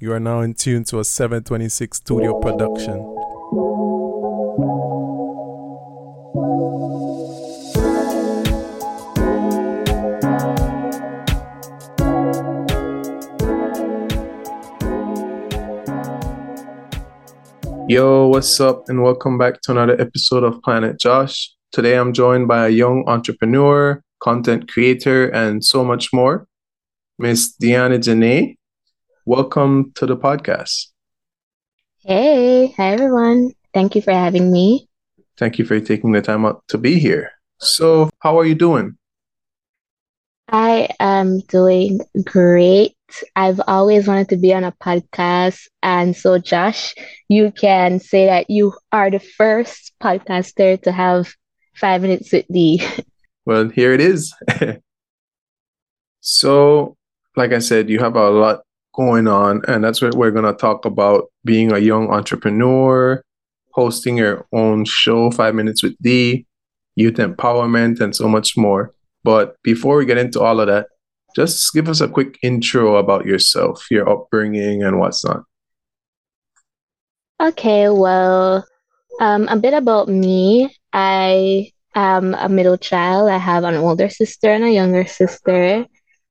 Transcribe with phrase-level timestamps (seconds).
[0.00, 2.98] You are now in tune to a 726 studio production.
[17.88, 21.52] Yo, what's up, and welcome back to another episode of Planet Josh.
[21.72, 26.46] Today I'm joined by a young entrepreneur, content creator, and so much more,
[27.18, 28.57] Miss Deanna Janae.
[29.28, 30.86] Welcome to the podcast.
[31.98, 33.50] Hey, hi everyone.
[33.74, 34.88] Thank you for having me.
[35.36, 37.32] Thank you for taking the time out to be here.
[37.58, 38.96] So, how are you doing?
[40.48, 42.96] I am doing great.
[43.36, 45.60] I've always wanted to be on a podcast.
[45.82, 46.94] And so, Josh,
[47.28, 51.34] you can say that you are the first podcaster to have
[51.76, 52.80] five minutes with D.
[53.44, 54.34] Well, here it is.
[56.20, 56.96] so,
[57.36, 58.62] like I said, you have a lot
[58.98, 59.62] going on.
[59.68, 63.22] And that's what we're going to talk about being a young entrepreneur,
[63.72, 66.46] hosting your own show, Five Minutes with D,
[66.96, 68.92] youth empowerment, and so much more.
[69.22, 70.88] But before we get into all of that,
[71.36, 75.44] just give us a quick intro about yourself, your upbringing, and what's not.
[77.40, 78.66] Okay, well,
[79.20, 80.74] um, a bit about me.
[80.92, 83.30] I am a middle child.
[83.30, 85.86] I have an older sister and a younger sister.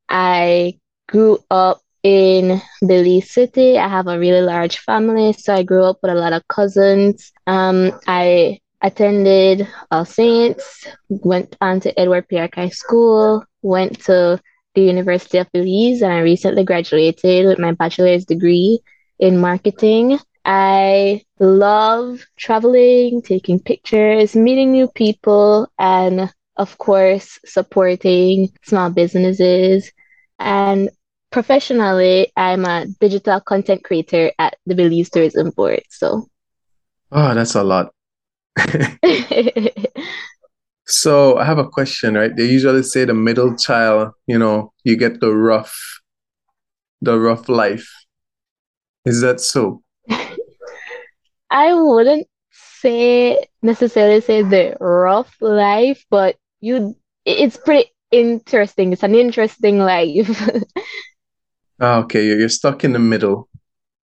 [0.10, 3.78] I grew up in Belize City.
[3.78, 7.32] I have a really large family, so I grew up with a lot of cousins.
[7.46, 12.38] Um, I attended All Saints, went on to Edward P.
[12.38, 14.40] Yorke High School, went to
[14.76, 18.80] the University of Belize, and I recently graduated with my bachelor's degree
[19.20, 20.20] in marketing.
[20.46, 29.92] I love traveling, taking pictures, meeting new people, and of course, supporting small businesses.
[30.40, 30.90] And
[31.32, 35.84] professionally, I'm a digital content creator at the Belize Tourism Board.
[35.90, 36.28] So,
[37.12, 37.94] oh, that's a lot.
[40.86, 42.36] so, I have a question, right?
[42.36, 46.02] They usually say the middle child, you know, you get the rough,
[47.02, 47.90] the rough life.
[49.06, 49.84] Is that so?
[51.50, 58.94] I wouldn't say necessarily say the rough life, but you, it's pretty interesting.
[58.94, 60.50] It's an interesting life.
[61.80, 63.50] Ah, okay, you're stuck in the middle.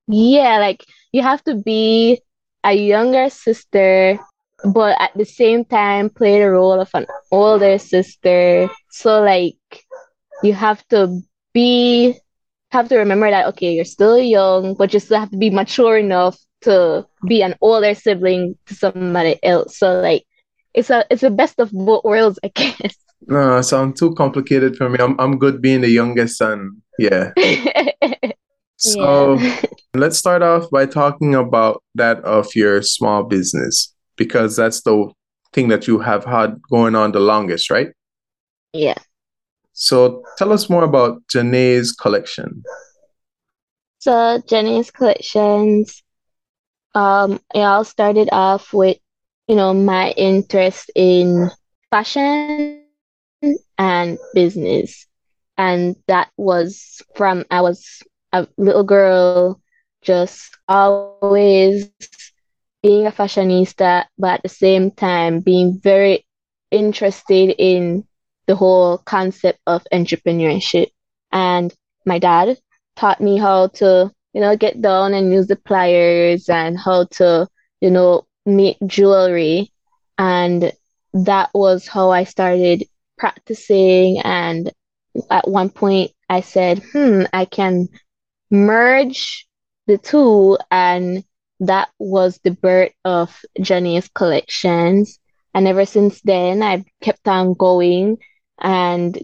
[0.06, 2.20] Yeah, like you have to be
[2.64, 4.18] a younger sister,
[4.64, 8.68] but at the same time play the role of an older sister.
[8.90, 9.56] So like
[10.42, 11.20] you have to
[11.52, 12.14] be
[12.70, 15.98] have to remember that okay, you're still young, but you still have to be mature
[15.98, 19.78] enough to be an older sibling to somebody else.
[19.78, 20.24] So like
[20.74, 22.96] it's a it's a best of both worlds, I guess.
[23.26, 24.98] No, sound too complicated for me.
[25.00, 26.80] I'm I'm good being the youngest son.
[26.96, 27.32] Yeah.
[28.76, 29.62] so yeah.
[29.94, 35.10] let's start off by talking about that of your small business because that's the
[35.52, 37.88] thing that you have had going on the longest, right?
[38.72, 38.94] Yeah.
[39.72, 42.62] So tell us more about Janae's collection.
[43.98, 46.00] So Janae's collections,
[46.94, 48.98] um, it all started off with,
[49.48, 51.50] you know, my interest in
[51.90, 52.83] fashion
[53.78, 55.06] and business.
[55.56, 59.60] And that was from I was a little girl,
[60.02, 61.90] just always
[62.82, 66.26] being a fashionista, but at the same time being very
[66.70, 68.04] interested in
[68.46, 70.88] the whole concept of entrepreneurship.
[71.32, 71.72] And
[72.04, 72.58] my dad
[72.96, 77.48] taught me how to, you know, get down and use the pliers and how to,
[77.80, 79.72] you know, make jewelry.
[80.18, 80.72] And
[81.14, 82.84] that was how I started
[83.24, 84.70] practicing and
[85.30, 87.88] at one point I said, hmm, I can
[88.50, 89.46] merge
[89.86, 91.24] the two and
[91.60, 95.18] that was the birth of Janae's collections.
[95.54, 98.18] And ever since then I've kept on going
[98.58, 99.18] and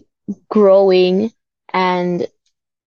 [0.49, 1.31] growing
[1.71, 2.25] and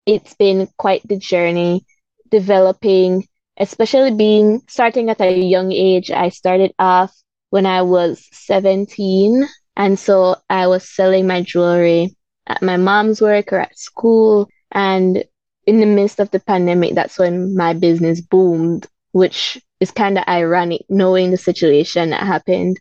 [0.07, 1.85] it's been quite the journey
[2.31, 3.28] developing,
[3.59, 6.09] especially being starting at a young age.
[6.09, 7.13] I started off
[7.51, 12.15] when I was 17 and so I was selling my jewelry
[12.47, 14.49] at my mom's work or at school.
[14.71, 15.23] And
[15.65, 20.25] in the midst of the pandemic, that's when my business boomed, which is kind of
[20.27, 22.79] ironic knowing the situation that happened.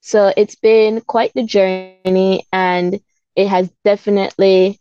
[0.00, 3.00] So it's been quite the journey and
[3.36, 4.80] it has definitely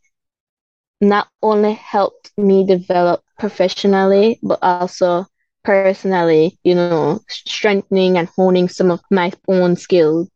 [1.02, 5.26] not only helped me develop professionally, but also
[5.64, 10.30] personally, you know, strengthening and honing some of my own skills.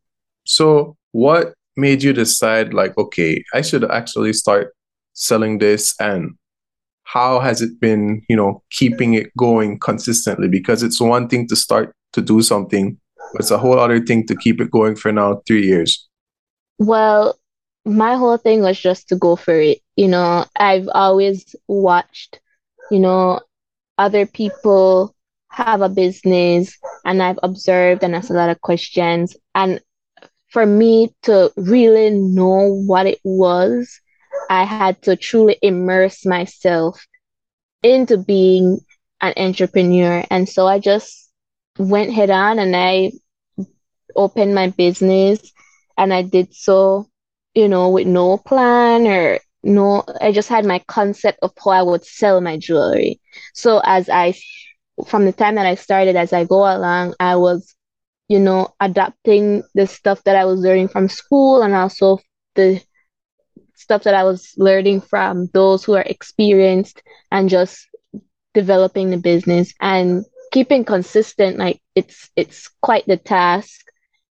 [0.45, 4.75] So, what made you decide, like, okay, I should actually start
[5.13, 5.95] selling this?
[5.99, 6.35] And
[7.05, 10.47] how has it been, you know, keeping it going consistently?
[10.47, 12.99] Because it's one thing to start to do something,
[13.33, 16.07] but it's a whole other thing to keep it going for now three years.
[16.77, 17.39] Well,
[17.83, 19.79] my whole thing was just to go for it.
[19.95, 22.39] You know, I've always watched,
[22.91, 23.39] you know,
[23.97, 25.15] other people
[25.49, 29.35] have a business and I've observed and asked a lot of questions.
[29.55, 29.81] And
[30.49, 33.99] for me to really know what it was
[34.49, 37.05] I had to truly immerse myself
[37.83, 38.79] into being
[39.21, 40.23] an entrepreneur.
[40.29, 41.29] And so I just
[41.77, 43.11] went head on and I
[44.15, 45.51] opened my business
[45.97, 47.07] and I did so,
[47.53, 51.81] you know, with no plan or no, I just had my concept of how I
[51.81, 53.19] would sell my jewelry.
[53.53, 54.35] So as I,
[55.07, 57.75] from the time that I started, as I go along, I was,
[58.27, 62.19] you know, adapting the stuff that I was learning from school and also
[62.55, 62.81] the
[63.75, 67.01] stuff that I was learning from those who are experienced
[67.31, 67.87] and just
[68.53, 73.81] developing the business and keeping consistent like it's it's quite the task.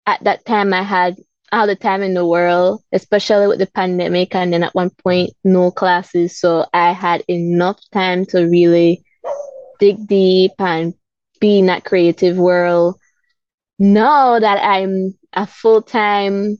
[0.08, 1.16] At that time i had
[1.52, 5.32] all the time in the world especially with the pandemic and then at one point
[5.44, 6.40] no classes.
[6.40, 9.04] So i had enough time to really
[9.80, 10.94] dig deep and
[11.40, 13.00] be in that creative world
[13.80, 16.58] now that i'm a full-time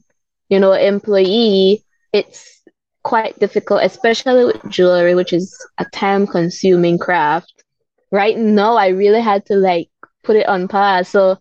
[0.48, 1.82] you know employee
[2.12, 2.56] it's
[3.06, 7.62] quite difficult, especially with jewelry, which is a time consuming craft.
[8.10, 9.88] Right now, I really had to like
[10.24, 11.06] put it on pause.
[11.08, 11.38] So,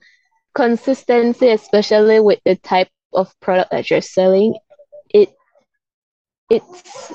[0.53, 4.53] consistency, especially with the type of product that you're selling,
[5.09, 5.29] it
[6.51, 7.11] it's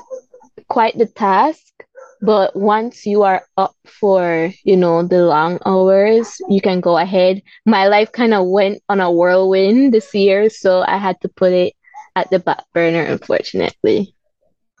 [0.67, 1.71] quite the task.
[2.21, 7.41] But once you are up for, you know, the long hours, you can go ahead.
[7.65, 11.51] My life kind of went on a whirlwind this year, so I had to put
[11.51, 11.73] it
[12.15, 14.13] at the back burner, unfortunately.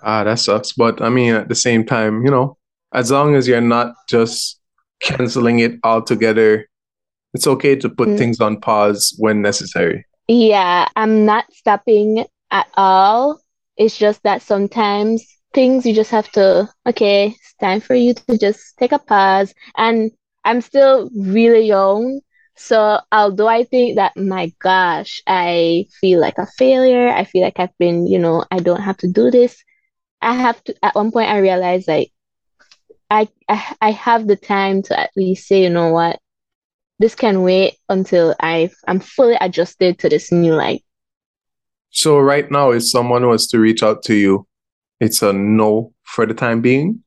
[0.03, 0.73] Ah, that sucks.
[0.73, 2.57] But I mean, at the same time, you know,
[2.93, 4.59] as long as you're not just
[5.01, 6.67] canceling it altogether,
[7.33, 8.17] it's okay to put mm.
[8.17, 10.05] things on pause when necessary.
[10.27, 13.41] Yeah, I'm not stopping at all.
[13.77, 18.37] It's just that sometimes things you just have to, okay, it's time for you to
[18.37, 19.53] just take a pause.
[19.77, 20.11] And
[20.43, 22.21] I'm still really young.
[22.55, 27.59] So although I think that my gosh, I feel like a failure, I feel like
[27.59, 29.63] I've been, you know, I don't have to do this.
[30.21, 32.11] I have to at one point I realized like
[33.09, 36.19] I, I I have the time to at least say, you know what,
[36.99, 40.81] this can wait until I I'm fully adjusted to this new life.
[41.89, 44.47] So right now, if someone was to reach out to you,
[45.01, 47.03] it's a no for the time being.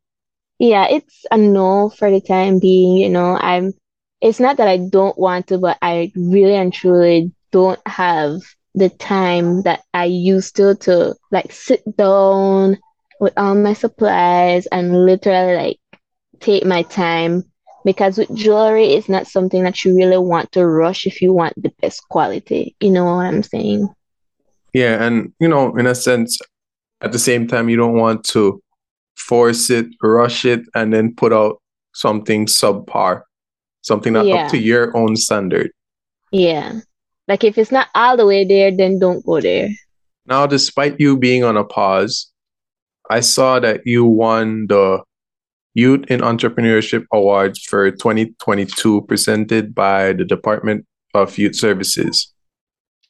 [0.58, 2.98] Yeah, it's a no for the time being.
[2.98, 3.72] You know, I'm.
[4.20, 8.40] It's not that I don't want to, but I really and truly don't have
[8.74, 12.78] the time that I used to to like sit down
[13.20, 15.78] with all my supplies and literally like
[16.40, 17.44] take my time
[17.84, 21.54] because with jewelry it's not something that you really want to rush if you want
[21.56, 23.88] the best quality you know what i'm saying
[24.72, 26.38] yeah and you know in a sense
[27.04, 28.60] at the same time you don't want to
[29.16, 31.60] force it rush it and then put out
[31.94, 33.22] something subpar
[33.82, 34.36] something not yeah.
[34.36, 35.70] up to your own standard
[36.32, 36.80] yeah
[37.28, 39.68] like if it's not all the way there then don't go there
[40.26, 42.32] now despite you being on a pause
[43.10, 45.02] I saw that you won the
[45.74, 52.32] Youth in Entrepreneurship Awards for 2022 presented by the Department of Youth Services.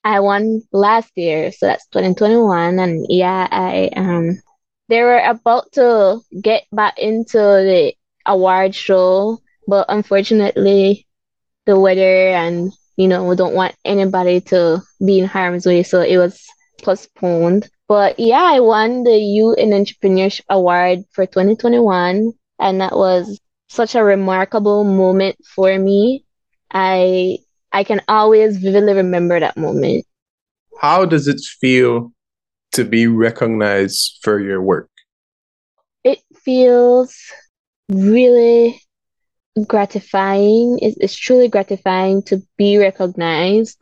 [0.04, 4.42] I won last year, so that's 2021 and yeah, I um
[4.88, 7.94] they were about to get back into the
[8.26, 11.06] award show, but unfortunately
[11.66, 16.00] the weather and you know, we don't want anybody to be in harm's way, so
[16.00, 16.46] it was
[16.82, 17.68] postponed.
[17.88, 23.94] But yeah, I won the Youth in Entrepreneurship Award for 2021, and that was such
[23.94, 26.24] a remarkable moment for me.
[26.70, 27.38] I
[27.74, 30.06] I can always vividly remember that moment.
[30.80, 32.12] How does it feel
[32.72, 34.88] to be recognized for your work?
[36.04, 37.14] It feels
[37.88, 38.80] really
[39.66, 40.78] gratifying.
[40.80, 43.76] It's, it's truly gratifying to be recognized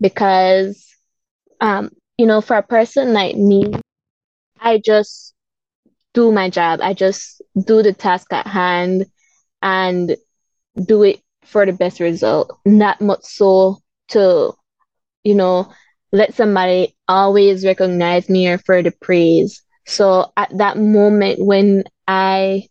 [0.00, 0.86] because
[1.60, 3.72] um, you know, for a person like me,
[4.58, 5.34] I just
[6.14, 6.80] do my job.
[6.82, 9.06] I just do the task at hand
[9.62, 10.16] and
[10.84, 11.20] do it
[11.50, 12.56] for the best result.
[12.64, 13.78] Not much so
[14.08, 14.52] to,
[15.24, 15.72] you know,
[16.12, 19.62] let somebody always recognize me or for the praise.
[19.86, 22.68] So at that moment when I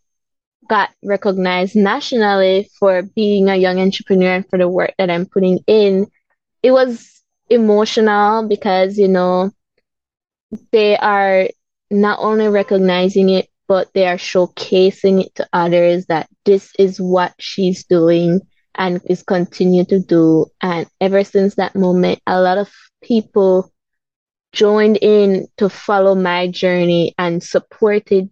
[0.69, 5.59] got recognized nationally for being a young entrepreneur and for the work that I'm putting
[5.67, 6.07] in,
[6.61, 9.51] it was emotional because you know
[10.71, 11.49] they are
[11.89, 17.33] not only recognizing it but they are showcasing it to others that this is what
[17.39, 18.41] she's doing
[18.79, 20.47] and is continue to do.
[20.61, 22.71] And ever since that moment, a lot of
[23.03, 23.71] people
[24.53, 28.29] joined in to follow my journey and supported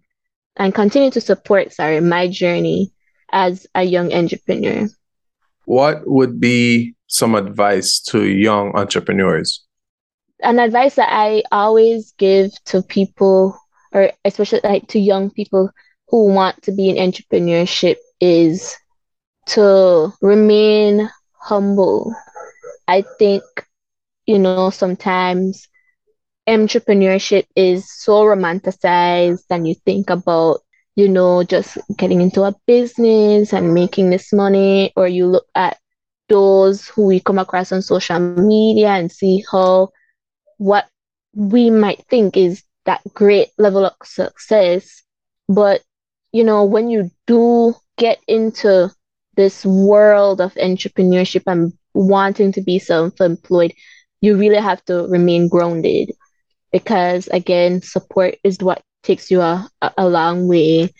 [0.55, 2.91] and continue to support, sorry, my journey
[3.31, 4.87] as a young entrepreneur.
[5.65, 9.63] What would be some advice to young entrepreneurs?
[10.41, 13.59] An advice that I always give to people,
[13.91, 15.69] or especially like to young people
[16.07, 18.75] who want to be in entrepreneurship, is
[19.47, 22.13] to remain humble.
[22.87, 23.43] I think,
[24.25, 25.67] you know, sometimes
[26.47, 30.59] entrepreneurship is so romanticized and you think about
[30.95, 35.77] you know just getting into a business and making this money or you look at
[36.29, 39.89] those who we come across on social media and see how
[40.57, 40.87] what
[41.33, 45.03] we might think is that great level of success
[45.49, 45.81] but
[46.31, 48.89] you know when you do get into
[49.37, 53.73] this world of entrepreneurship and wanting to be self-employed
[54.21, 56.11] you really have to remain grounded.
[56.71, 60.91] Because again support is what takes you a, a long way.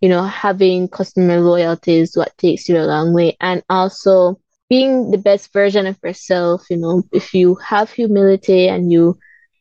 [0.00, 3.36] You know having customer loyalty is what takes you a long way.
[3.40, 8.90] And also being the best version of yourself you know if you have humility and
[8.90, 9.16] you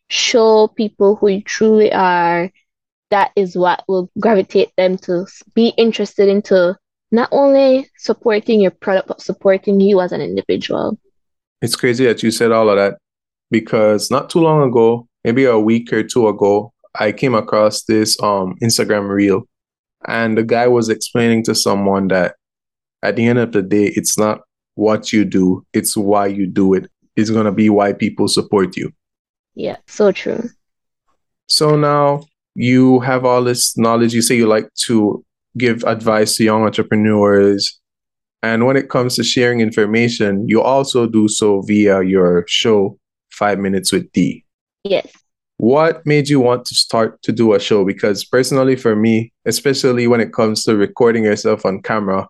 [0.09, 2.51] show people who you truly are
[3.11, 6.75] that is what will gravitate them to be interested into
[7.11, 10.97] not only supporting your product but supporting you as an individual
[11.61, 12.97] it's crazy that you said all of that
[13.51, 18.21] because not too long ago maybe a week or two ago, I came across this
[18.21, 19.43] um Instagram reel,
[20.07, 22.35] and the guy was explaining to someone that
[23.01, 24.41] at the end of the day, it's not
[24.75, 26.89] what you do, it's why you do it.
[27.15, 28.93] It's gonna be why people support you.
[29.55, 30.49] Yeah, so true.
[31.47, 32.21] So now
[32.53, 34.13] you have all this knowledge.
[34.13, 35.24] You say you like to
[35.57, 37.79] give advice to young entrepreneurs.
[38.43, 42.99] And when it comes to sharing information, you also do so via your show,
[43.31, 44.45] Five Minutes with D.
[44.83, 45.07] Yes.
[45.57, 47.85] What made you want to start to do a show?
[47.85, 52.27] Because personally, for me, especially when it comes to recording yourself on camera,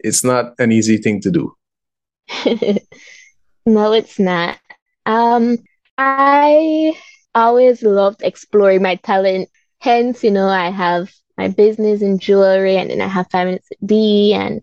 [0.00, 1.54] it's not an easy thing to do.
[3.66, 4.58] no, it's not.
[5.04, 5.58] Um,
[5.98, 6.98] I
[7.34, 9.48] always loved exploring my talent.
[9.80, 13.68] Hence, you know, I have my business and jewelry and then I have Five Minutes
[13.84, 14.62] D and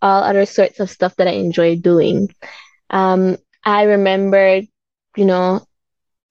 [0.00, 2.34] all other sorts of stuff that I enjoy doing.
[2.90, 4.62] Um, I remember,
[5.16, 5.64] you know,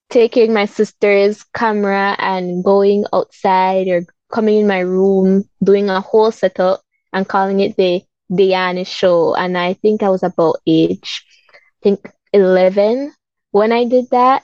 [0.09, 6.31] taking my sister's camera and going outside or coming in my room, doing a whole
[6.31, 6.81] setup
[7.13, 9.35] and calling it the Diana show.
[9.35, 13.13] And I think I was about age, I think 11
[13.51, 14.43] when I did that.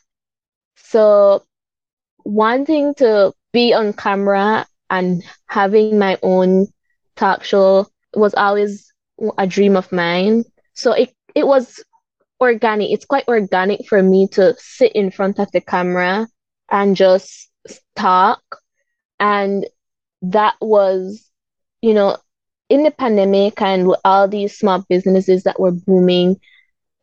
[0.76, 1.44] So
[2.24, 6.68] wanting to be on camera and having my own
[7.16, 8.94] talk show was always
[9.38, 10.44] a dream of mine.
[10.74, 11.84] So it, it was
[12.40, 12.92] organic.
[12.92, 16.28] It's quite organic for me to sit in front of the camera
[16.70, 17.50] and just
[17.96, 18.42] talk.
[19.20, 19.66] And
[20.22, 21.30] that was,
[21.82, 22.18] you know,
[22.70, 26.40] in the pandemic and with all these small businesses that were booming,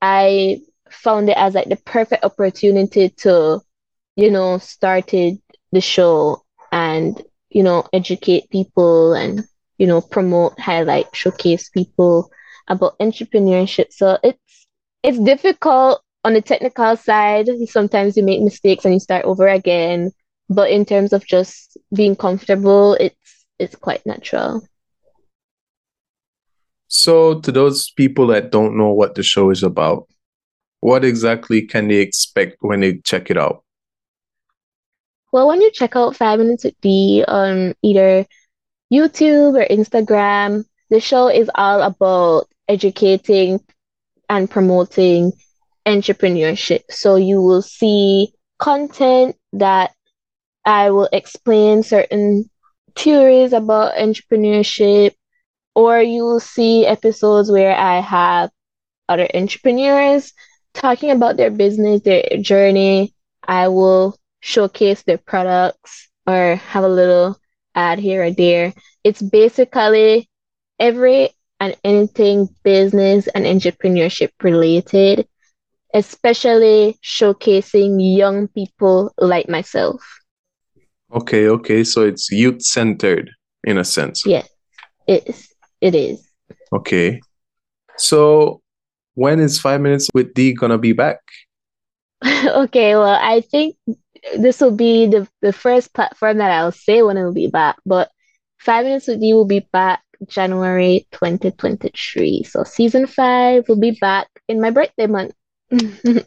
[0.00, 0.60] I
[0.90, 3.60] found it as like the perfect opportunity to,
[4.16, 5.38] you know, started
[5.72, 7.20] the show and,
[7.54, 9.44] you know, educate people and,
[9.78, 12.30] you know, promote, highlight, showcase people
[12.68, 13.92] about entrepreneurship.
[13.92, 14.66] So it's
[15.02, 17.49] it's difficult on the technical side.
[17.68, 20.11] Sometimes you make mistakes and you start over again.
[20.50, 24.66] But in terms of just being comfortable, it's it's quite natural.
[26.88, 30.06] So, to those people that don't know what the show is about,
[30.80, 33.63] what exactly can they expect when they check it out?
[35.34, 38.24] Well, when you check out Five Minutes with D on either
[38.92, 43.58] YouTube or Instagram, the show is all about educating
[44.28, 45.32] and promoting
[45.86, 46.82] entrepreneurship.
[46.88, 49.90] So you will see content that
[50.64, 52.48] I will explain certain
[52.94, 55.16] theories about entrepreneurship,
[55.74, 58.50] or you will see episodes where I have
[59.08, 60.32] other entrepreneurs
[60.74, 63.12] talking about their business, their journey.
[63.42, 67.38] I will showcase their products or have a little
[67.74, 68.74] ad here or there.
[69.02, 70.28] It's basically
[70.78, 75.26] every and anything business and entrepreneurship related,
[75.94, 80.04] especially showcasing young people like myself.
[81.10, 81.82] Okay, okay.
[81.82, 83.30] So it's youth centered
[83.64, 84.26] in a sense.
[84.26, 84.46] Yes,
[85.06, 85.48] it is.
[85.80, 86.28] It is.
[86.70, 87.20] Okay.
[87.96, 88.60] So
[89.14, 91.20] when is Five Minutes with D gonna be back?
[92.24, 93.76] okay, well, I think
[94.36, 97.76] this will be the, the first platform that I'll say when it'll be back.
[97.84, 98.10] But
[98.58, 102.44] Five Minutes with You will be back January 2023.
[102.44, 105.34] So season five will be back in my birthday month.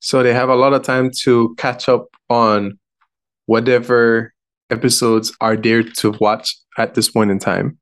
[0.00, 2.78] so they have a lot of time to catch up on
[3.46, 4.34] whatever
[4.70, 7.78] episodes are there to watch at this point in time.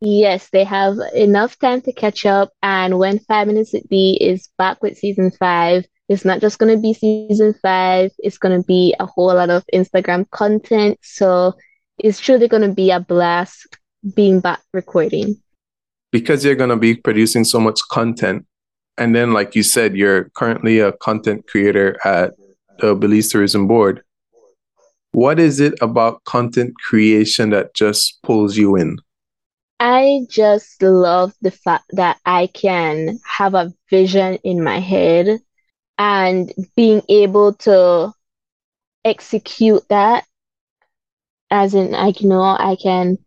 [0.00, 2.52] Yes, they have enough time to catch up.
[2.62, 6.74] And when Five Minutes with D is back with season five, it's not just going
[6.74, 10.98] to be season five, it's going to be a whole lot of Instagram content.
[11.02, 11.54] So
[11.98, 13.78] it's truly going to be a blast
[14.14, 15.40] being back recording.
[16.12, 18.46] Because you're going to be producing so much content.
[18.98, 22.34] And then, like you said, you're currently a content creator at
[22.78, 24.02] the Belize Tourism Board.
[25.12, 28.98] What is it about content creation that just pulls you in?
[29.80, 35.40] I just love the fact that I can have a vision in my head
[35.98, 38.12] and being able to
[39.04, 40.24] execute that
[41.50, 43.18] as in like you know I can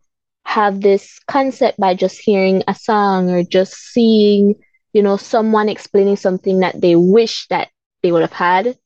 [0.44, 4.54] have this concept by just hearing a song or just seeing
[4.92, 7.68] you know someone explaining something that they wish that
[8.02, 8.76] they would have had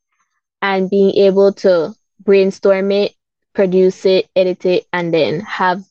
[0.60, 3.12] and being able to brainstorm it
[3.54, 5.82] produce it edit it and then have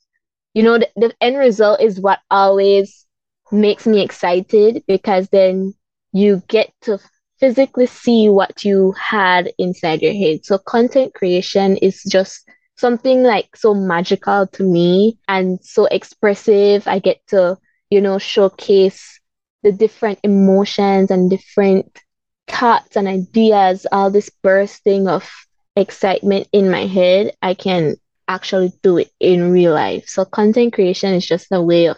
[0.54, 3.06] you know the, the end result is what always
[3.52, 5.74] makes me excited because then
[6.14, 7.00] you get to
[7.42, 10.46] physically see what you had inside your head.
[10.46, 16.88] So content creation is just something like so magical to me and so expressive.
[16.88, 17.58] I get to
[17.90, 19.20] you know showcase
[19.64, 22.00] the different emotions and different
[22.48, 25.30] thoughts and ideas all this bursting of
[25.76, 27.34] excitement in my head.
[27.42, 27.96] I can
[28.28, 30.08] actually do it in real life.
[30.08, 31.98] So content creation is just a way of,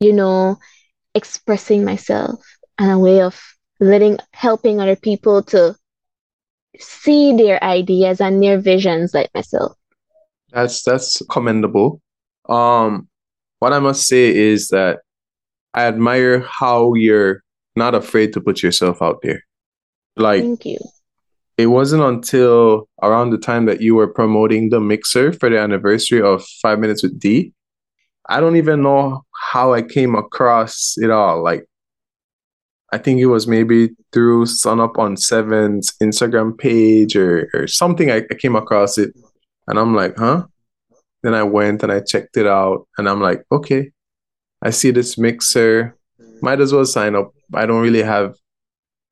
[0.00, 0.58] you know,
[1.14, 2.40] expressing myself
[2.78, 3.40] and a way of
[3.80, 5.74] letting helping other people to
[6.78, 9.72] see their ideas and their visions like myself.
[10.52, 12.00] That's that's commendable.
[12.48, 13.08] Um
[13.58, 15.00] what I must say is that
[15.74, 17.42] I admire how you're
[17.74, 19.42] not afraid to put yourself out there.
[20.16, 20.78] Like Thank you
[21.58, 26.20] it wasn't until around the time that you were promoting the mixer for the anniversary
[26.20, 27.52] of Five Minutes with D.
[28.28, 31.42] I don't even know how I came across it all.
[31.42, 31.64] Like,
[32.96, 38.10] I think it was maybe through Sun Up on Seven's Instagram page or, or something.
[38.10, 39.14] I, I came across it
[39.66, 40.46] and I'm like, huh?
[41.22, 43.90] Then I went and I checked it out and I'm like, okay,
[44.62, 45.94] I see this mixer.
[46.40, 47.34] Might as well sign up.
[47.52, 48.34] I don't really have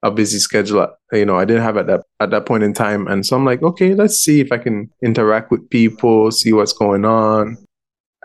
[0.02, 0.80] a busy schedule.
[0.80, 3.36] Uh, you know, I didn't have at that at that point in time, and so
[3.36, 7.56] I'm like, okay, let's see if I can interact with people, see what's going on,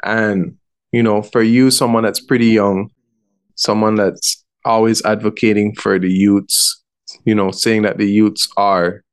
[0.04, 0.58] and
[0.93, 2.91] you know, for you, someone that's pretty young,
[3.56, 6.82] someone that's always advocating for the youths,
[7.26, 9.04] you know, saying that the youths are,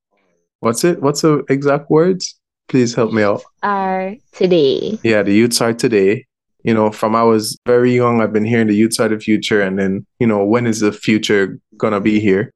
[0.61, 1.03] what's it?
[1.03, 2.39] What's the exact words?
[2.69, 3.43] Please help me out.
[3.63, 4.99] Are today.
[5.03, 6.27] Yeah, the youths are today
[6.67, 9.63] you know, from I was very young, I've been hearing the youths are the future,
[9.63, 12.53] and then, you know, when is the future gonna be here?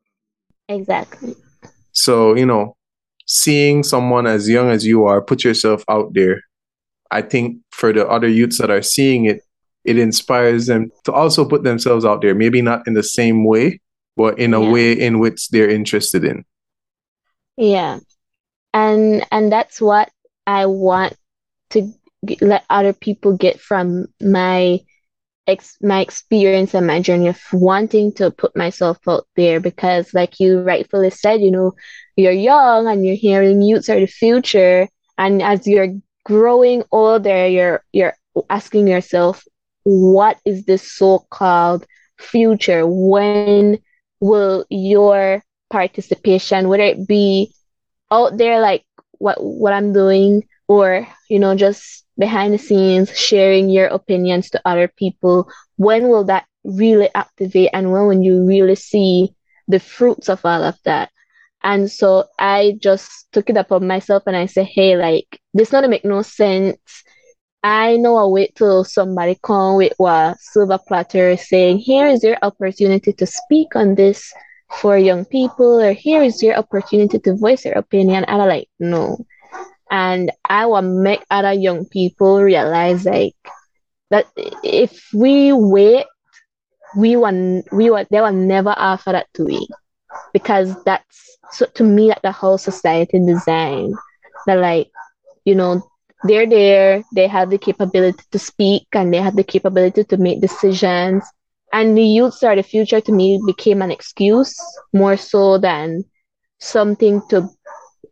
[0.68, 1.36] Exactly.
[1.92, 2.76] So, you know,
[3.26, 6.42] seeing someone as young as you are put yourself out there,
[7.12, 9.42] I think for the other youths that are seeing it,
[9.90, 13.80] it inspires them to also put themselves out there, maybe not in the same way,
[14.16, 14.70] but in a yeah.
[14.70, 16.44] way in which they're interested in.
[17.56, 17.98] Yeah.
[18.72, 20.10] And and that's what
[20.46, 21.14] I want
[21.70, 21.92] to
[22.40, 24.80] let other people get from my
[25.46, 30.38] ex- my experience and my journey of wanting to put myself out there because like
[30.38, 31.72] you rightfully said you know
[32.16, 37.82] you're young and you're hearing youths are the future and as you're growing older you're
[37.92, 38.14] you're
[38.48, 39.44] asking yourself
[39.84, 41.86] what is this so-called
[42.18, 42.86] future?
[42.86, 43.78] When
[44.20, 47.52] will your participation whether it be
[48.10, 48.84] out there like
[49.18, 50.44] what what i'm doing?
[50.68, 55.50] Or you know just behind the scenes sharing your opinions to other people.
[55.76, 59.34] When will that really activate and when will you really see
[59.68, 61.10] the fruits of all of that?
[61.62, 65.88] And so i just took it upon myself and i said hey like this not
[65.88, 67.04] make no sense
[67.62, 72.36] i know i wait till somebody come with a silver platter saying here is your
[72.42, 74.32] opportunity to speak on this
[74.70, 78.24] for young people or here is your opportunity to voice your opinion.
[78.24, 79.18] And i like no.
[79.90, 83.34] And I will make other young people realize like
[84.10, 84.26] that
[84.62, 86.06] if we wait,
[86.96, 89.68] we will we will they will never offer that to we
[90.32, 93.92] because that's so to me that the whole society design
[94.46, 94.90] that like
[95.44, 95.82] you know
[96.24, 97.02] they're there.
[97.12, 101.24] They have the capability to speak and they have the capability to make decisions.
[101.72, 104.54] And the youths are the future to me became an excuse
[104.92, 106.04] more so than
[106.58, 107.48] something to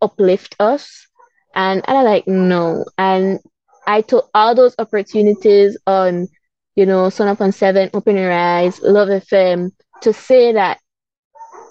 [0.00, 1.06] uplift us.
[1.54, 2.84] And, and I like, no.
[2.96, 3.40] And
[3.86, 6.28] I took all those opportunities on,
[6.76, 10.78] you know, Sun Up on Seven, Open Your Eyes, Love FM to say that,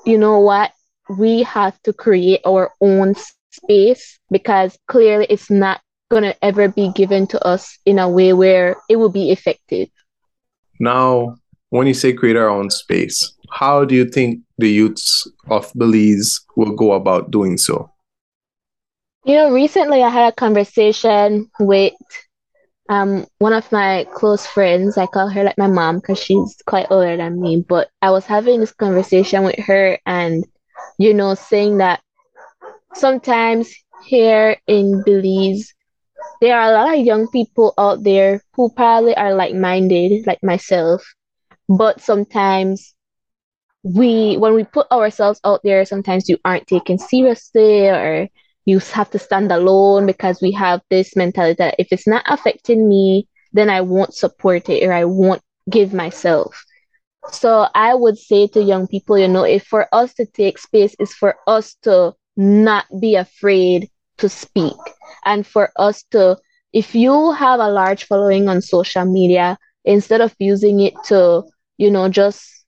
[0.06, 0.72] you know what,
[1.18, 3.16] we have to create our own
[3.52, 8.34] space because clearly it's not going to ever be given to us in a way
[8.34, 9.90] where it will be effective.
[10.80, 11.36] Now,
[11.70, 16.42] when you say create our own space, how do you think the youths of Belize
[16.56, 17.92] will go about doing so?
[19.26, 21.94] You know, recently I had a conversation with
[22.90, 24.98] um one of my close friends.
[24.98, 27.66] I call her like my mom because she's quite older than me.
[27.68, 30.46] But I was having this conversation with her, and
[30.98, 32.02] you know, saying that
[32.94, 33.74] sometimes
[34.06, 35.74] here in Belize,
[36.42, 40.44] there are a lot of young people out there who probably are like minded, like
[40.44, 41.04] myself,
[41.68, 42.96] but sometimes
[43.84, 48.28] we when we put ourselves out there sometimes you aren't taken seriously or
[48.66, 52.90] you have to stand alone because we have this mentality that if it's not affecting
[52.90, 56.64] me then i won't support it or i won't give myself.
[57.32, 60.96] So i would say to young people you know if for us to take space
[61.00, 64.76] is for us to not be afraid to speak.
[65.26, 66.38] And for us to
[66.74, 71.44] if you have a large following on social media instead of using it to
[71.78, 72.66] you know just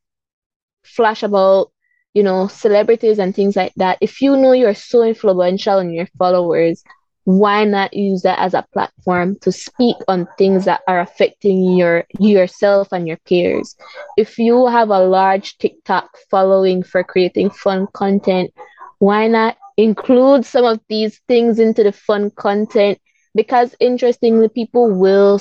[0.84, 1.72] flash about
[2.14, 6.08] you know celebrities and things like that if you know you're so influential in your
[6.18, 6.84] followers
[7.26, 12.04] why not use that as a platform to speak on things that are affecting your
[12.18, 13.76] yourself and your peers?
[14.18, 18.52] If you have a large tiktok following for creating fun content
[19.00, 23.00] why not include some of these things into the fun content
[23.34, 25.40] because interestingly people will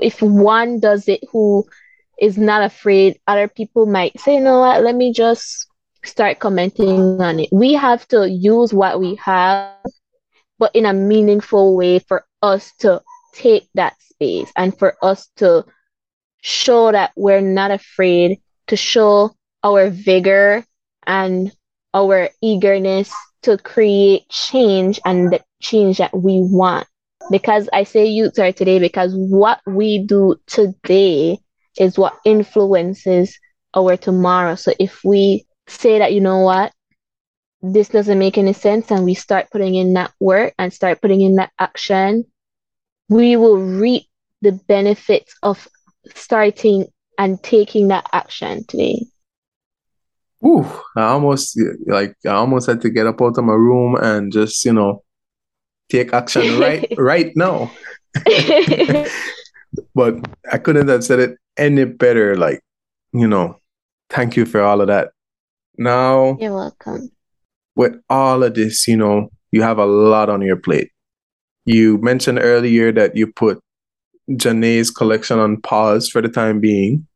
[0.00, 1.66] if one does it who
[2.20, 5.66] is not afraid, other people might say, you know what, let me just
[6.04, 7.48] start commenting on it.
[7.52, 9.74] We have to use what we have,
[10.58, 13.02] but in a meaningful way for us to
[13.34, 15.64] take that space and for us to
[16.42, 20.64] show that we're not afraid to show our vigor
[21.06, 21.52] and
[21.94, 26.86] our eagerness to create change and the change that we want.
[27.30, 31.38] Because I say youths are today because what we do today
[31.78, 33.38] is what influences
[33.74, 34.54] our tomorrow.
[34.54, 36.72] So if we say that, you know what,
[37.60, 41.20] this doesn't make any sense, and we start putting in that work and start putting
[41.20, 42.24] in that action,
[43.08, 44.06] we will reap
[44.42, 45.66] the benefits of
[46.14, 46.86] starting
[47.18, 49.06] and taking that action today.
[50.44, 54.32] Ooh, I almost like I almost had to get up out of my room and
[54.32, 55.02] just, you know,
[55.88, 57.70] take action right right now.
[59.94, 60.14] but
[60.50, 62.36] I couldn't have said it any better.
[62.36, 62.60] Like,
[63.12, 63.58] you know,
[64.10, 65.10] thank you for all of that.
[65.76, 67.10] Now, you're welcome.
[67.74, 70.90] With all of this, you know, you have a lot on your plate.
[71.64, 73.60] You mentioned earlier that you put
[74.30, 77.06] Janae's collection on pause for the time being.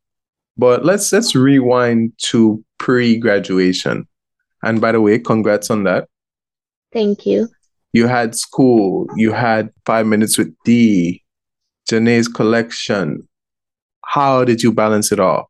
[0.56, 4.08] But let's let's rewind to pre-graduation.
[4.64, 6.08] And by the way, congrats on that.
[6.92, 7.48] Thank you.
[7.92, 11.22] You had school, you had five minutes with D,
[11.88, 13.28] Janae's collection,
[14.04, 15.48] how did you balance it all?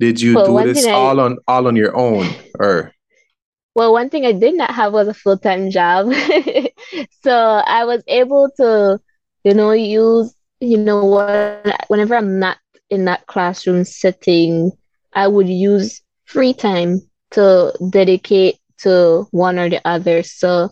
[0.00, 2.26] Did you well, do this all I, on all on your own
[2.58, 2.92] or
[3.74, 6.06] well one thing I did not have was a full time job.
[7.22, 9.00] so I was able to,
[9.44, 14.72] you know, use, you know, when, whenever I'm not in that classroom setting,
[15.12, 17.00] I would use free time
[17.32, 20.22] to dedicate to one or the other.
[20.22, 20.70] So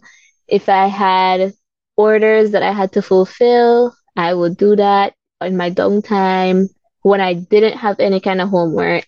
[0.49, 1.55] if I had
[1.97, 6.69] orders that I had to fulfill, I would do that in my downtime
[7.03, 9.07] when I didn't have any kind of homework,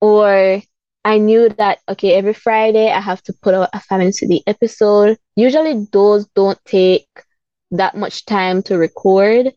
[0.00, 0.62] or
[1.04, 5.18] I knew that okay, every Friday I have to put out a Family City episode.
[5.36, 7.08] Usually those don't take
[7.70, 9.52] that much time to record.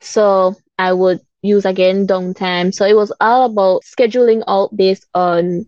[0.00, 2.72] So I would use again downtime.
[2.72, 5.66] So it was all about scheduling out based on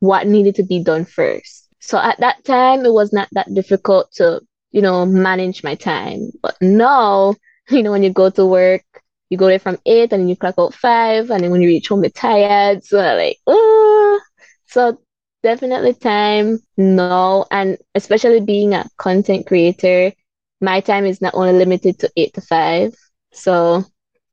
[0.00, 1.68] what needed to be done first.
[1.80, 6.30] So at that time it was not that difficult to, you know, manage my time.
[6.42, 7.34] But now,
[7.70, 8.84] you know, when you go to work,
[9.30, 11.68] you go there from eight and then you clock out five, and then when you
[11.68, 12.84] reach home, you're tired.
[12.84, 14.20] So like, oh,
[14.66, 15.00] so
[15.42, 20.12] definitely time no, and especially being a content creator,
[20.60, 22.94] my time is not only limited to eight to five.
[23.32, 23.84] So,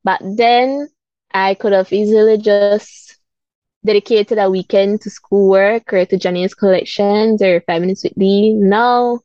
[0.03, 0.87] but then
[1.33, 3.17] I could have easily just
[3.85, 8.53] dedicated a weekend to schoolwork or to Janae's collections or five minutes with D.
[8.53, 9.21] No,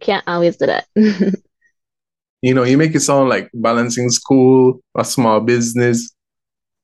[0.00, 0.86] can't always do that.
[2.42, 6.10] You know, you make it sound like balancing school, a small business,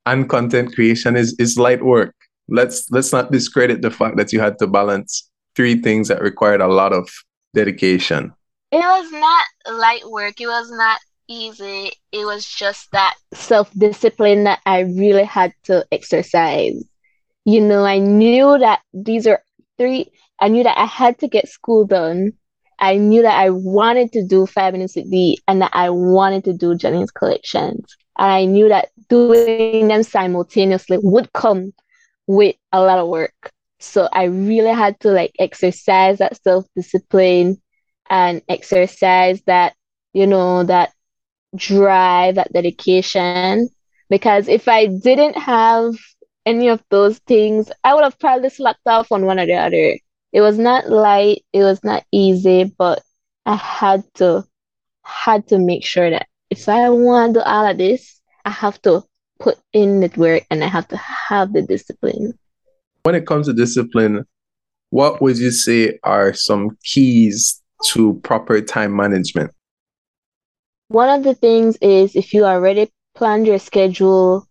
[0.04, 2.14] and content creation is is light work.
[2.48, 6.60] Let's let's not discredit the fact that you had to balance three things that required
[6.60, 7.08] a lot of
[7.54, 8.34] dedication.
[8.70, 9.44] It was not
[9.80, 10.40] light work.
[10.40, 11.92] It was not easy.
[12.12, 16.82] It was just that self discipline that I really had to exercise.
[17.44, 19.42] You know, I knew that these are
[19.78, 20.10] three,
[20.40, 22.32] I knew that I had to get school done.
[22.78, 26.74] I knew that I wanted to do five Dee and that I wanted to do
[26.74, 27.96] Janae's collections.
[28.18, 31.72] And I knew that doing them simultaneously would come
[32.26, 33.52] with a lot of work.
[33.78, 37.60] So I really had to like exercise that self discipline
[38.10, 39.74] and exercise that,
[40.12, 40.92] you know, that
[41.54, 43.68] drive, that dedication.
[44.08, 45.94] Because if I didn't have
[46.44, 49.98] any of those things, I would have probably slacked off on one or the other.
[50.32, 53.02] It was not light, it was not easy, but
[53.44, 54.44] I had to
[55.02, 58.80] had to make sure that if I want to do all of this, I have
[58.82, 59.02] to
[59.38, 62.32] put in the work and I have to have the discipline.
[63.02, 64.24] When it comes to discipline,
[64.90, 69.52] what would you say are some keys to proper time management?
[70.88, 74.46] One of the things is if you already planned your schedule,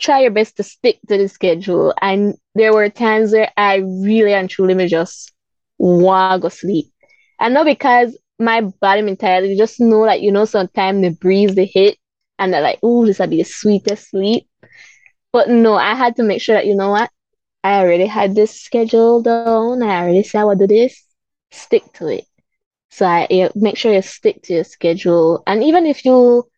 [0.00, 1.94] try your best to stick to the schedule.
[2.00, 5.32] And there were times where I really and truly may just
[5.78, 6.86] want to sleep.
[7.40, 11.66] And not because my body mentality, just know that, you know, sometimes the breeze, they
[11.66, 11.98] hit,
[12.38, 14.46] and they're like, oh, this will be the sweetest sleep.
[15.32, 17.10] But no, I had to make sure that, you know what?
[17.62, 19.82] I already had this schedule down.
[19.82, 21.04] I already said I would do this.
[21.50, 22.27] Stick to it.
[22.90, 25.42] So I make sure you stick to your schedule.
[25.46, 26.48] And even if you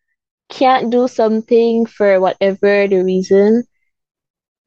[0.49, 3.63] can't do something for whatever the reason,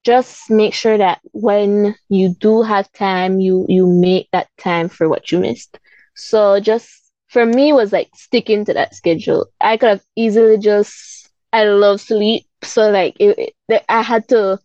[0.05, 5.09] just make sure that when you do have time, you you make that time for
[5.09, 5.79] what you missed.
[6.14, 6.88] So just
[7.29, 9.46] for me was like sticking to that schedule.
[9.61, 14.59] I could have easily just I love sleep, so like it, it, I had to,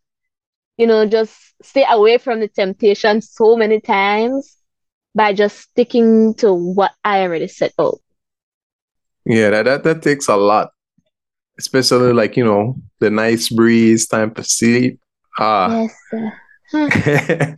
[0.77, 4.59] you know, just stay away from the temptation so many times
[5.19, 7.99] by just sticking to what I already set out.
[9.25, 10.71] Yeah, that, that that takes a lot
[11.60, 14.99] especially like you know the nice breeze, time to sleep.
[15.38, 15.88] Ah.
[16.73, 17.58] Yes.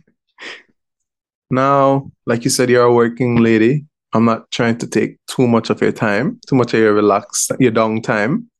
[1.50, 3.86] now, like you said, you're a working lady.
[4.12, 7.48] I'm not trying to take too much of your time, too much of your relax,
[7.58, 8.50] your down time.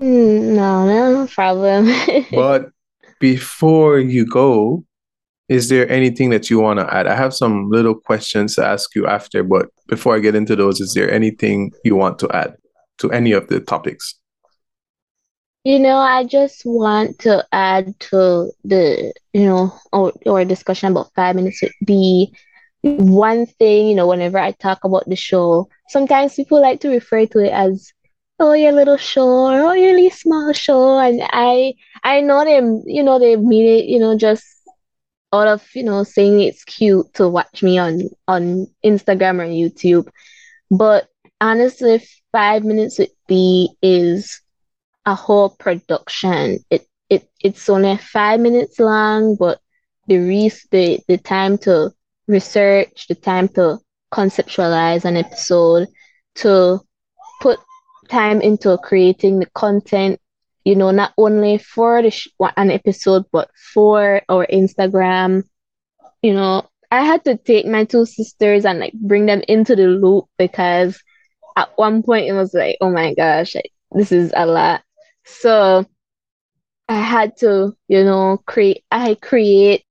[0.00, 1.90] Mm, no, no problem.
[2.30, 2.70] but
[3.18, 4.84] before you go,
[5.48, 7.06] is there anything that you want to add?
[7.06, 10.80] I have some little questions to ask you after, but before I get into those,
[10.80, 12.56] is there anything you want to add
[12.98, 14.14] to any of the topics?
[15.64, 21.12] You know, I just want to add to the, you know, our, our discussion about
[21.14, 22.34] five minutes with D
[22.84, 27.24] one thing, you know, whenever I talk about the show, sometimes people like to refer
[27.26, 27.90] to it as,
[28.38, 30.98] oh, your little show or oh, your really small show.
[30.98, 34.44] And I I know them, you know, they mean it, you know, just
[35.34, 40.08] out of, you know, saying it's cute to watch me on on Instagram or YouTube.
[40.70, 41.08] But
[41.40, 44.40] honestly, five minutes with Dee is
[45.06, 46.58] a whole production.
[46.70, 49.60] It it it's only five minutes long, but
[50.06, 51.92] the re- the the time to
[52.26, 53.78] research, the time to
[54.12, 55.88] conceptualize an episode,
[56.36, 56.80] to
[57.40, 57.58] put
[58.08, 60.20] time into creating the content.
[60.64, 65.44] You know, not only for the sh- an episode, but for our Instagram.
[66.22, 69.86] You know, I had to take my two sisters and like bring them into the
[69.88, 71.02] loop because
[71.56, 74.82] at one point it was like, oh my gosh, like, this is a lot.
[75.24, 75.84] So
[76.88, 79.84] I had to, you know, create, I create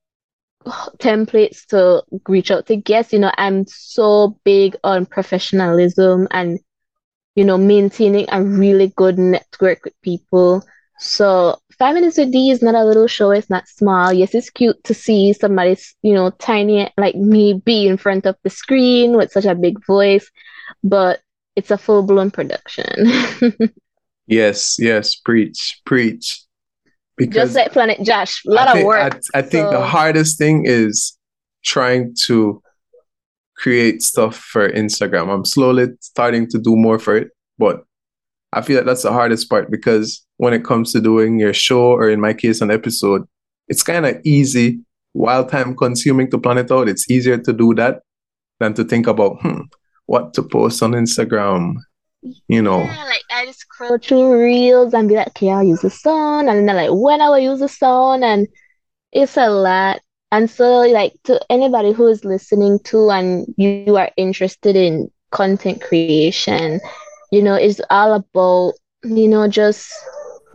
[0.97, 3.13] templates to reach out to guests.
[3.13, 6.59] You know, I'm so big on professionalism and,
[7.35, 10.63] you know, maintaining a really good network with people.
[10.99, 13.31] So Five Minutes with Dee is not a little show.
[13.31, 14.13] It's not small.
[14.13, 18.35] Yes, it's cute to see somebody, you know, tiny like me be in front of
[18.43, 20.29] the screen with such a big voice,
[20.83, 21.19] but
[21.55, 23.11] it's a full blown production.
[24.27, 26.43] Yes, yes, preach, preach.
[27.17, 29.19] Because just like Planet Josh, a lot think, of work.
[29.33, 29.71] I, I think so.
[29.71, 31.17] the hardest thing is
[31.63, 32.61] trying to
[33.63, 35.33] create stuff for Instagram.
[35.33, 37.85] I'm slowly starting to do more for it, but
[38.51, 41.93] I feel like that's the hardest part because when it comes to doing your show
[41.93, 43.23] or in my case an episode,
[43.69, 44.81] it's kind of easy
[45.13, 46.89] while time consuming to plan it out.
[46.89, 48.01] It's easier to do that
[48.59, 49.61] than to think about hmm,
[50.07, 51.75] what to post on Instagram,
[52.49, 52.81] you know.
[52.81, 56.49] Yeah, like I just scroll through reels and be like, okay, I'll use the song,
[56.49, 58.45] and then like when I will use the song, and
[59.13, 60.01] it's a lot.
[60.33, 65.83] And so, like to anybody who is listening to and you are interested in content
[65.83, 66.81] creation,
[67.31, 69.91] you know, it's all about you know just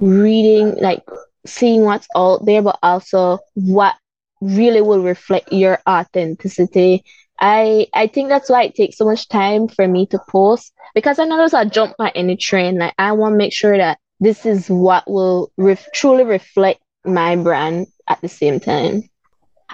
[0.00, 1.02] reading, like
[1.46, 3.94] seeing what's out there, but also what
[4.40, 7.04] really will reflect your authenticity
[7.40, 11.18] I I think that's why it takes so much time for me to post because
[11.18, 12.78] I know there's a jump on any train.
[12.78, 17.36] Like I want to make sure that this is what will ref- truly reflect my
[17.36, 19.02] brand at the same time.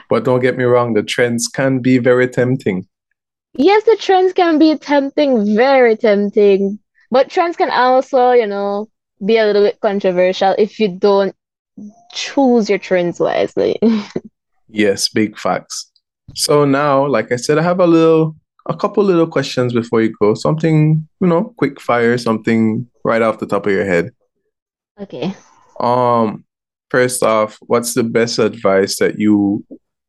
[0.09, 2.87] But don't get me wrong, the trends can be very tempting.
[3.57, 6.79] Yes, the trends can be tempting, very tempting.
[7.11, 8.89] But trends can also, you know,
[9.25, 11.35] be a little bit controversial if you don't
[12.13, 13.79] choose your trends wisely.
[14.69, 15.91] yes, big facts.
[16.35, 18.35] So now, like I said, I have a little,
[18.67, 20.35] a couple little questions before you go.
[20.35, 24.11] Something, you know, quick fire, something right off the top of your head.
[25.01, 25.35] Okay.
[25.79, 26.45] Um,
[26.91, 29.65] first off, what's the best advice that you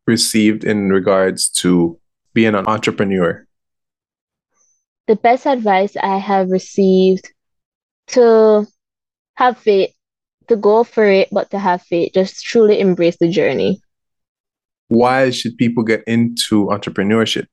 [0.07, 1.99] received in regards to
[2.33, 3.45] being an entrepreneur?
[5.07, 7.31] The best advice I have received
[8.07, 8.65] to
[9.35, 9.93] have faith,
[10.47, 13.81] to go for it, but to have faith, just truly embrace the journey
[14.87, 17.47] why should people get into entrepreneurship?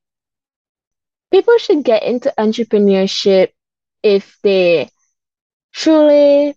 [1.30, 3.48] People should get into entrepreneurship
[4.02, 4.90] if they
[5.72, 6.54] truly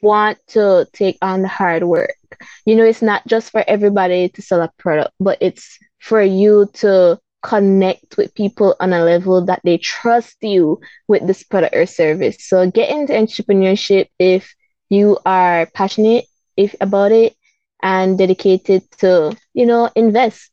[0.00, 2.15] want to take on the hard work.
[2.64, 6.68] You know, it's not just for everybody to sell a product, but it's for you
[6.74, 11.86] to connect with people on a level that they trust you with this product or
[11.86, 12.36] service.
[12.40, 14.54] So get into entrepreneurship if
[14.88, 17.34] you are passionate if about it
[17.82, 20.50] and dedicated to, you know, invest.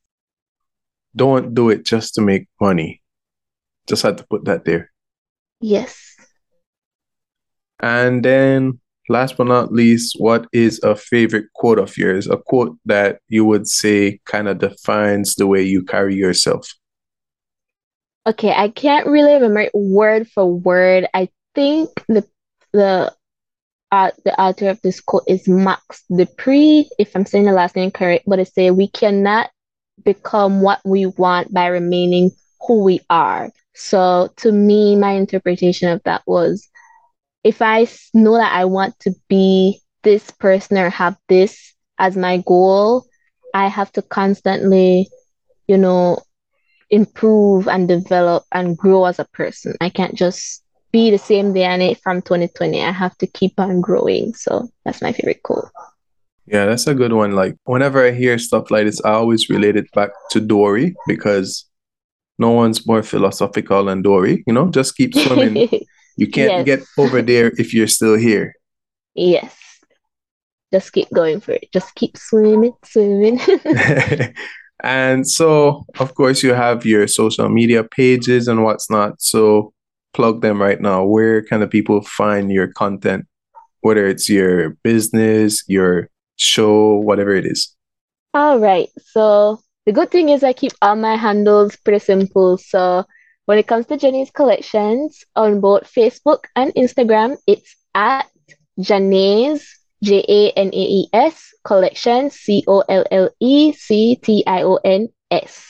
[1.15, 3.01] Don't do it just to make money.
[3.87, 4.91] Just had to put that there.
[5.61, 6.15] Yes.
[7.79, 12.27] And then, last but not least, what is a favorite quote of yours?
[12.27, 16.73] A quote that you would say kind of defines the way you carry yourself.
[18.25, 21.07] Okay, I can't really remember word for word.
[21.13, 22.25] I think the
[22.71, 23.13] the
[23.91, 27.75] uh, the author of this quote is Max De Pree, if I'm saying the last
[27.75, 29.51] name correct, but it say we cannot
[30.03, 32.31] become what we want by remaining
[32.65, 33.51] who we are.
[33.75, 36.67] So to me, my interpretation of that was
[37.43, 42.37] if I know that I want to be this person or have this as my
[42.45, 43.05] goal,
[43.53, 45.09] I have to constantly,
[45.67, 46.19] you know,
[46.89, 49.75] improve and develop and grow as a person.
[49.81, 52.81] I can't just be the same DNA from 2020.
[52.81, 54.33] I have to keep on growing.
[54.33, 55.69] So that's my favorite quote.
[56.45, 57.31] Yeah, that's a good one.
[57.31, 61.65] Like whenever I hear stuff like this, I always relate it back to Dory because
[62.37, 64.43] no one's more philosophical than Dory.
[64.45, 65.69] You know, just keep swimming.
[66.15, 66.65] you can't yes.
[66.65, 68.53] get over there if you're still here.
[69.15, 69.55] Yes.
[70.71, 71.71] Just keep going for it.
[71.71, 73.39] Just keep swimming, swimming.
[74.83, 79.21] and so, of course, you have your social media pages and what's not.
[79.21, 79.73] So,
[80.13, 81.03] plug them right now.
[81.03, 83.25] Where can the people find your content,
[83.81, 87.75] whether it's your business, your show, whatever it is?
[88.33, 88.89] All right.
[89.11, 92.57] So the good thing is I keep all my handles pretty simple.
[92.57, 93.05] So
[93.45, 98.27] when it comes to Janae's collections on both Facebook and Instagram, it's at
[98.79, 99.67] Janae's
[100.03, 104.63] J A N A E S collections C O L L E C T I
[104.63, 105.65] O N S.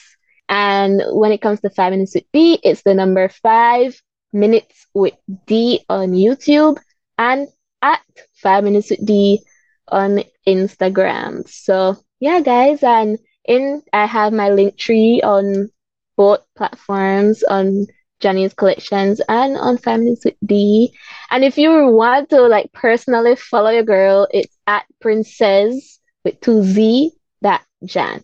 [0.50, 4.00] And when it comes to five minutes with D, it's the number five
[4.36, 5.14] Minutes with
[5.46, 6.80] D on YouTube
[7.20, 7.48] and
[7.84, 8.02] at
[8.34, 9.46] Five Minutes with D
[9.88, 11.48] on Instagram.
[11.48, 15.70] So yeah, guys, and in I have my link tree on
[16.16, 17.88] both platforms on
[18.22, 20.94] Janae's collections and on Minutes with D.
[21.30, 26.64] And if you want to like personally follow your girl, it's at Princess with two
[26.64, 28.24] Z that Jan.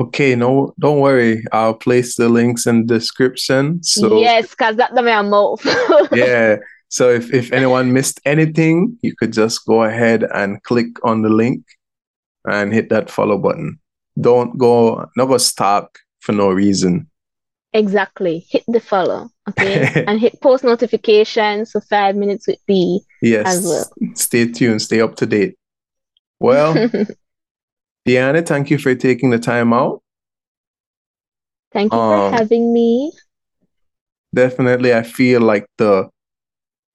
[0.00, 1.44] Okay, no, don't worry.
[1.52, 3.82] I'll place the links in the description.
[3.82, 5.64] So yes, because that's the my mouth.
[6.12, 6.56] yeah.
[6.88, 11.28] So if, if anyone missed anything, you could just go ahead and click on the
[11.28, 11.64] link
[12.46, 13.78] and hit that follow button.
[14.20, 17.08] Don't go never stalk for no reason.
[17.74, 18.46] Exactly.
[18.48, 19.28] Hit the follow.
[19.48, 20.04] Okay.
[20.08, 23.00] and hit post notifications for five minutes with D.
[23.20, 23.46] Yes.
[23.46, 24.14] As well.
[24.14, 25.56] Stay tuned, stay up to date.
[26.38, 26.74] Well,
[28.08, 30.02] Deanna, thank you for taking the time out.
[31.72, 33.12] Thank you um, for having me.
[34.34, 36.08] Definitely, I feel like the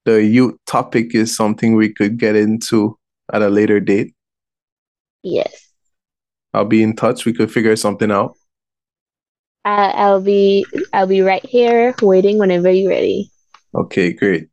[0.05, 2.97] the youth topic is something we could get into
[3.33, 4.13] at a later date.
[5.23, 5.67] Yes.
[6.53, 7.25] I'll be in touch.
[7.25, 8.36] We could figure something out.
[9.67, 13.29] Uh, I'll be I'll be right here waiting whenever you're ready.
[13.75, 14.47] Okay, great.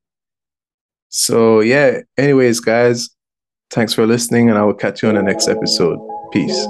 [1.09, 3.11] So yeah, anyways, guys,
[3.71, 6.01] thanks for listening and I will catch you on the next episode.
[6.33, 6.67] Peace.